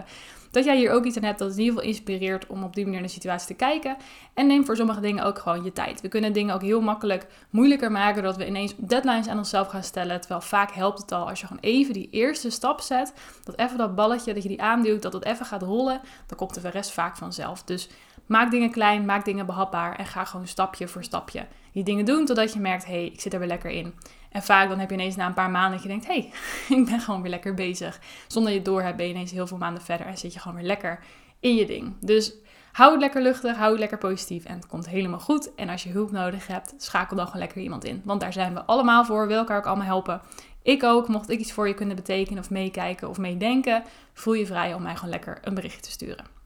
dat 0.51 0.65
jij 0.65 0.77
hier 0.77 0.91
ook 0.91 1.05
iets 1.05 1.17
aan 1.17 1.23
hebt 1.23 1.39
dat 1.39 1.49
het 1.49 1.57
in 1.57 1.65
ieder 1.65 1.79
geval 1.79 1.95
inspireert 1.95 2.47
om 2.47 2.63
op 2.63 2.75
die 2.75 2.85
manier 2.85 3.01
naar 3.01 3.09
de 3.09 3.15
situatie 3.15 3.47
te 3.47 3.55
kijken. 3.55 3.97
En 4.35 4.47
neem 4.47 4.65
voor 4.65 4.77
sommige 4.77 5.01
dingen 5.01 5.25
ook 5.25 5.39
gewoon 5.39 5.65
je 5.65 5.73
tijd. 5.73 6.01
We 6.01 6.09
kunnen 6.09 6.33
dingen 6.33 6.55
ook 6.55 6.63
heel 6.63 6.81
makkelijk 6.81 7.27
moeilijker 7.51 7.93
maken 7.93 8.15
doordat 8.15 8.37
we 8.37 8.47
ineens 8.47 8.75
deadlines 8.77 9.29
aan 9.29 9.39
onszelf 9.39 9.69
gaan 9.69 9.85
stellen. 9.85 10.21
Terwijl 10.21 10.41
vaak 10.41 10.71
helpt 10.71 10.99
het 10.99 11.13
al 11.13 11.29
als 11.29 11.41
je 11.41 11.47
gewoon 11.47 11.63
even 11.63 11.93
die 11.93 12.09
eerste 12.11 12.51
stap 12.51 12.81
zet. 12.81 13.13
Dat 13.45 13.59
even 13.59 13.79
dat 13.79 13.95
balletje, 13.95 14.35
dat 14.35 14.43
je 14.43 14.49
die 14.49 14.63
aanduwt, 14.63 15.03
dat 15.03 15.13
het 15.13 15.25
even 15.25 15.47
gaat 15.47 15.63
rollen. 15.63 16.01
Dan 16.27 16.39
komt 16.39 16.63
de 16.63 16.69
rest 16.69 16.91
vaak 16.91 17.17
vanzelf. 17.17 17.63
Dus 17.63 17.89
maak 18.29 18.51
dingen 18.51 18.71
klein, 18.71 19.05
maak 19.05 19.25
dingen 19.25 19.47
behapbaar 19.47 19.97
en 19.97 20.07
ga 20.07 20.25
gewoon 20.25 20.47
stapje 20.47 20.89
voor 20.89 21.05
stapje 21.05 21.47
die 21.73 21.85
dingen 21.85 22.05
doen 22.05 22.25
totdat 22.25 22.53
je 22.53 22.61
merkt, 22.61 22.87
hé, 22.87 22.93
hey, 22.93 23.07
ik 23.07 23.21
zit 23.21 23.33
er 23.33 23.39
weer 23.39 23.49
lekker 23.49 23.71
in. 23.71 23.95
En 24.31 24.43
vaak 24.43 24.69
dan 24.69 24.79
heb 24.79 24.89
je 24.89 24.95
ineens 24.97 25.17
na 25.17 25.27
een 25.27 25.35
paar 25.35 25.51
maanden 25.51 25.73
dat 25.73 25.83
je 25.83 25.89
denkt, 25.89 26.07
hé, 26.07 26.13
hey, 26.13 26.33
ik 26.79 26.85
ben 26.85 27.01
gewoon 27.01 27.23
weer 27.23 27.31
lekker 27.31 27.55
bezig. 27.55 28.01
Zonder 28.27 28.53
je 28.53 28.63
door 28.63 28.83
hebt, 28.83 28.97
ben 28.97 29.07
je 29.07 29.13
ineens 29.13 29.31
heel 29.31 29.47
veel 29.47 29.57
maanden 29.57 29.83
verder 29.83 30.07
en 30.07 30.19
zit 30.19 30.33
je 30.33 30.41
gewoon 30.41 30.57
weer 30.57 30.67
lekker 30.67 31.01
in 31.41 31.55
je 31.55 31.67
ding. 31.67 31.95
Dus 32.01 32.35
hou 32.73 32.91
het 32.93 33.01
lekker 33.01 33.23
luchtig, 33.23 33.57
hou 33.57 33.71
het 33.71 33.79
lekker 33.79 33.99
positief 33.99 34.45
en 34.45 34.55
het 34.55 34.67
komt 34.67 34.89
helemaal 34.89 35.21
goed. 35.21 35.55
En 35.55 35.69
als 35.69 35.83
je 35.83 35.91
hulp 35.91 36.11
nodig 36.11 36.47
hebt, 36.47 36.75
schakel 36.77 37.17
dan 37.17 37.27
gewoon 37.27 37.41
lekker 37.41 37.63
iemand 37.63 37.85
in. 37.85 38.03
Want 38.05 38.21
daar 38.21 38.33
zijn 38.33 38.55
we 38.55 38.65
allemaal 38.65 39.05
voor, 39.05 39.27
wil 39.27 39.39
elkaar 39.39 39.59
ook 39.59 39.67
allemaal 39.67 39.87
helpen. 39.87 40.21
Ik 40.63 40.83
ook, 40.83 41.09
mocht 41.09 41.31
ik 41.31 41.39
iets 41.39 41.53
voor 41.53 41.69
je 41.69 41.75
kunnen 41.75 41.97
betekenen 41.97 42.43
of 42.43 42.51
meekijken 42.51 43.09
of 43.09 43.19
meedenken, 43.19 43.83
voel 44.13 44.35
je 44.35 44.47
vrij 44.47 44.75
om 44.75 44.83
mij 44.83 44.95
gewoon 44.95 45.11
lekker 45.11 45.39
een 45.43 45.55
berichtje 45.55 45.81
te 45.81 45.91
sturen. 45.91 46.38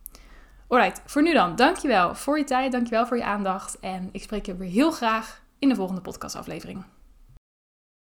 Alright, 0.73 1.03
voor 1.07 1.23
nu 1.23 1.33
dan. 1.33 1.57
Dankjewel 1.57 2.15
voor 2.15 2.39
je 2.39 2.45
tijd, 2.45 2.73
dankjewel 2.73 3.07
voor 3.07 3.17
je 3.17 3.25
aandacht. 3.25 3.81
En 3.81 4.09
ik 4.13 4.23
spreek 4.23 4.47
je 4.47 4.57
weer 4.57 4.71
heel 4.71 4.91
graag 4.91 5.43
in 5.59 5.69
de 5.69 5.75
volgende 5.75 6.01
podcastaflevering. 6.01 6.85